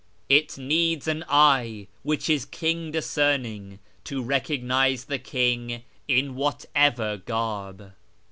[0.29, 7.93] 'It needs an eye which is king discerning To recognise the King in whatever garb.'